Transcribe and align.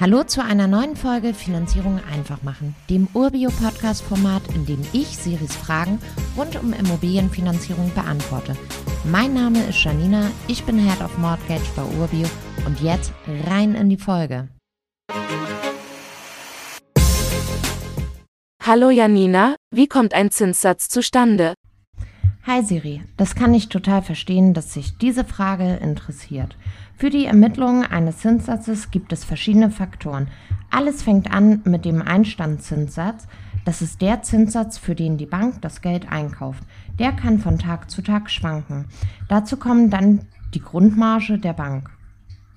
Hallo 0.00 0.24
zu 0.24 0.42
einer 0.42 0.66
neuen 0.66 0.96
Folge 0.96 1.34
Finanzierung 1.34 2.00
einfach 2.10 2.42
machen, 2.42 2.74
dem 2.88 3.06
Urbio-Podcast-Format, 3.12 4.40
in 4.54 4.64
dem 4.64 4.80
ich 4.94 5.08
Siris 5.08 5.54
Fragen 5.54 5.98
rund 6.38 6.56
um 6.56 6.72
Immobilienfinanzierung 6.72 7.92
beantworte. 7.94 8.56
Mein 9.04 9.34
Name 9.34 9.62
ist 9.66 9.84
Janina, 9.84 10.30
ich 10.48 10.64
bin 10.64 10.78
Head 10.78 11.02
of 11.02 11.18
Mortgage 11.18 11.68
bei 11.76 11.82
Urbio 12.00 12.26
und 12.64 12.80
jetzt 12.80 13.12
rein 13.46 13.74
in 13.74 13.90
die 13.90 13.98
Folge. 13.98 14.48
Hallo 18.64 18.88
Janina, 18.88 19.54
wie 19.70 19.86
kommt 19.86 20.14
ein 20.14 20.30
Zinssatz 20.30 20.88
zustande? 20.88 21.52
Hi 22.52 22.64
Siri, 22.64 23.00
das 23.16 23.36
kann 23.36 23.54
ich 23.54 23.68
total 23.68 24.02
verstehen, 24.02 24.54
dass 24.54 24.72
sich 24.72 24.98
diese 24.98 25.24
Frage 25.24 25.74
interessiert. 25.76 26.56
Für 26.96 27.08
die 27.08 27.26
Ermittlung 27.26 27.84
eines 27.84 28.18
Zinssatzes 28.18 28.90
gibt 28.90 29.12
es 29.12 29.24
verschiedene 29.24 29.70
Faktoren. 29.70 30.26
Alles 30.68 31.04
fängt 31.04 31.32
an 31.32 31.62
mit 31.64 31.84
dem 31.84 32.02
Einstandszinssatz. 32.02 33.28
Das 33.64 33.82
ist 33.82 34.02
der 34.02 34.22
Zinssatz, 34.22 34.78
für 34.78 34.96
den 34.96 35.16
die 35.16 35.26
Bank 35.26 35.62
das 35.62 35.80
Geld 35.80 36.10
einkauft. 36.10 36.64
Der 36.98 37.12
kann 37.12 37.38
von 37.38 37.56
Tag 37.56 37.88
zu 37.88 38.02
Tag 38.02 38.28
schwanken. 38.28 38.86
Dazu 39.28 39.56
kommen 39.56 39.88
dann 39.88 40.22
die 40.52 40.60
Grundmarge 40.60 41.38
der 41.38 41.52
Bank. 41.52 41.88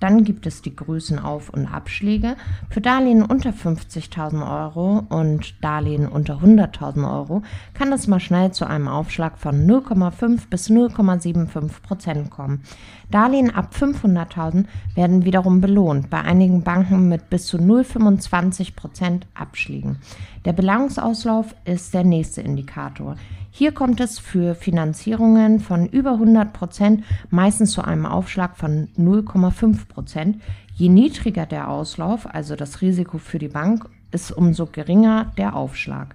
Dann 0.04 0.22
gibt 0.22 0.46
es 0.46 0.60
die 0.60 0.76
Größenauf- 0.76 1.48
und 1.48 1.66
Abschläge. 1.66 2.36
Für 2.68 2.82
Darlehen 2.82 3.22
unter 3.22 3.52
50.000 3.52 4.46
Euro 4.46 5.02
und 5.08 5.54
Darlehen 5.64 6.06
unter 6.06 6.42
100.000 6.42 7.10
Euro 7.10 7.42
kann 7.72 7.90
es 7.90 8.06
mal 8.06 8.20
schnell 8.20 8.52
zu 8.52 8.66
einem 8.66 8.86
Aufschlag 8.86 9.38
von 9.38 9.66
0,5 9.66 10.50
bis 10.50 10.68
0,75 10.68 11.80
Prozent 11.80 12.28
kommen. 12.28 12.64
Darlehen 13.10 13.50
ab 13.50 13.70
500.000 13.74 14.66
werden 14.94 15.24
wiederum 15.24 15.62
belohnt, 15.62 16.10
bei 16.10 16.20
einigen 16.20 16.62
Banken 16.62 17.08
mit 17.08 17.30
bis 17.30 17.46
zu 17.46 17.56
0,25 17.56 18.76
Prozent 18.76 19.26
Abschlägen. 19.32 20.00
Der 20.44 20.52
Belangungsauslauf 20.52 21.54
ist 21.64 21.94
der 21.94 22.04
nächste 22.04 22.42
Indikator. 22.42 23.16
Hier 23.56 23.70
kommt 23.70 24.00
es 24.00 24.18
für 24.18 24.56
Finanzierungen 24.56 25.60
von 25.60 25.86
über 25.86 26.14
100 26.14 26.52
Prozent 26.52 27.04
meistens 27.30 27.70
zu 27.70 27.82
einem 27.82 28.04
Aufschlag 28.04 28.56
von 28.56 28.88
0,5 28.98 29.86
Prozent. 29.86 29.93
Je 30.74 30.88
niedriger 30.88 31.46
der 31.46 31.68
Auslauf, 31.68 32.32
also 32.32 32.56
das 32.56 32.80
Risiko 32.80 33.18
für 33.18 33.38
die 33.38 33.48
Bank, 33.48 33.88
ist 34.10 34.30
umso 34.30 34.66
geringer 34.66 35.32
der 35.36 35.56
Aufschlag. 35.56 36.14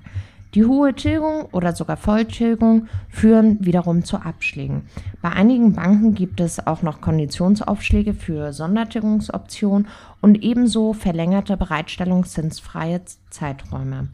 Die 0.56 0.66
hohe 0.66 0.96
Tilgung 0.96 1.46
oder 1.52 1.76
sogar 1.76 1.96
Volltilgung 1.96 2.88
führen 3.08 3.64
wiederum 3.64 4.04
zu 4.04 4.18
Abschlägen. 4.18 4.84
Bei 5.22 5.30
einigen 5.30 5.74
Banken 5.74 6.16
gibt 6.16 6.40
es 6.40 6.66
auch 6.66 6.82
noch 6.82 7.02
Konditionsaufschläge 7.02 8.16
für 8.16 8.52
Sondertilgungsoptionen 8.52 9.88
und 10.22 10.42
ebenso 10.42 10.94
verlängerte 10.94 11.56
bereitstellungszinsfreie 11.56 13.02
Zeiträume. 13.30 14.08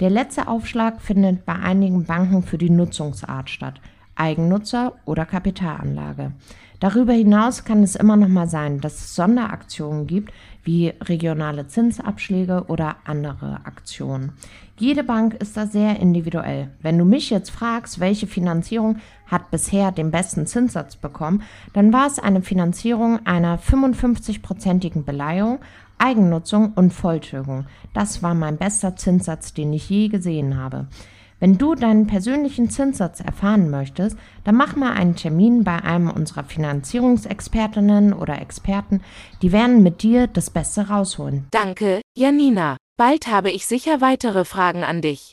Der 0.00 0.08
letzte 0.08 0.48
Aufschlag 0.48 1.02
findet 1.02 1.44
bei 1.44 1.54
einigen 1.54 2.04
Banken 2.04 2.42
für 2.42 2.56
die 2.56 2.70
Nutzungsart 2.70 3.50
statt, 3.50 3.80
Eigennutzer 4.16 4.94
oder 5.04 5.26
Kapitalanlage. 5.26 6.32
Darüber 6.80 7.12
hinaus 7.12 7.64
kann 7.64 7.82
es 7.82 7.96
immer 7.96 8.16
noch 8.16 8.28
mal 8.28 8.48
sein, 8.48 8.80
dass 8.80 8.96
es 8.96 9.14
Sonderaktionen 9.14 10.06
gibt, 10.06 10.32
wie 10.64 10.92
regionale 11.00 11.66
Zinsabschläge 11.66 12.64
oder 12.68 12.96
andere 13.04 13.60
Aktionen. 13.64 14.32
Jede 14.78 15.04
Bank 15.04 15.34
ist 15.34 15.56
da 15.56 15.66
sehr 15.66 16.00
individuell. 16.00 16.70
Wenn 16.82 16.98
du 16.98 17.04
mich 17.04 17.30
jetzt 17.30 17.50
fragst, 17.50 18.00
welche 18.00 18.26
Finanzierung 18.26 18.96
hat 19.26 19.50
bisher 19.50 19.92
den 19.92 20.10
besten 20.10 20.46
Zinssatz 20.46 20.96
bekommen, 20.96 21.42
dann 21.72 21.92
war 21.92 22.06
es 22.06 22.18
eine 22.18 22.42
Finanzierung 22.42 23.24
einer 23.24 23.58
55-prozentigen 23.58 25.04
Beleihung 25.04 25.60
Eigennutzung 25.98 26.72
und 26.74 26.92
Volltilgung. 26.92 27.66
Das 27.92 28.22
war 28.22 28.34
mein 28.34 28.56
bester 28.56 28.96
Zinssatz, 28.96 29.54
den 29.54 29.72
ich 29.72 29.88
je 29.88 30.08
gesehen 30.08 30.56
habe. 30.56 30.86
Wenn 31.44 31.58
du 31.58 31.74
deinen 31.74 32.06
persönlichen 32.06 32.70
Zinssatz 32.70 33.20
erfahren 33.20 33.68
möchtest, 33.68 34.16
dann 34.44 34.54
mach 34.54 34.76
mal 34.76 34.94
einen 34.94 35.14
Termin 35.14 35.62
bei 35.62 35.76
einem 35.76 36.08
unserer 36.08 36.44
Finanzierungsexpertinnen 36.44 38.14
oder 38.14 38.40
Experten. 38.40 39.02
Die 39.42 39.52
werden 39.52 39.82
mit 39.82 40.02
dir 40.02 40.26
das 40.26 40.48
Beste 40.48 40.88
rausholen. 40.88 41.46
Danke, 41.50 42.00
Janina. 42.16 42.78
Bald 42.96 43.26
habe 43.26 43.50
ich 43.50 43.66
sicher 43.66 44.00
weitere 44.00 44.46
Fragen 44.46 44.84
an 44.84 45.02
dich. 45.02 45.32